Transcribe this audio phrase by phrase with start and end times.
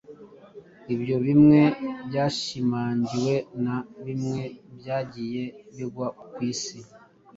[0.93, 1.61] ibyo bimwe
[2.07, 4.41] byashimangiwe na bimwe
[4.77, 5.43] byagiye
[5.75, 6.79] bigwa ku Isi